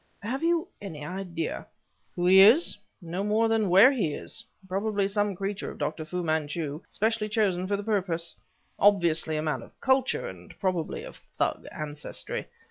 "Have 0.23 0.41
you 0.41 0.67
any 0.81 1.05
idea..." 1.05 1.67
"Who 2.15 2.25
he 2.25 2.39
is? 2.41 2.75
No 3.03 3.23
more 3.23 3.47
than 3.47 3.69
where 3.69 3.91
he 3.91 4.13
is! 4.15 4.43
Probably 4.67 5.07
some 5.07 5.35
creature 5.35 5.69
of 5.69 5.77
Dr. 5.77 6.05
Fu 6.05 6.23
Manchu 6.23 6.81
specially 6.89 7.29
chosen 7.29 7.67
for 7.67 7.77
the 7.77 7.83
purpose; 7.83 8.35
obviously 8.79 9.37
a 9.37 9.43
man 9.43 9.61
of 9.61 9.79
culture, 9.79 10.27
and 10.27 10.59
probably 10.59 11.03
of 11.03 11.17
thug 11.17 11.67
ancestry. 11.71 12.47